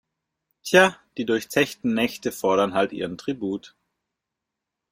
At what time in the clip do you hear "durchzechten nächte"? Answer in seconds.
1.27-2.31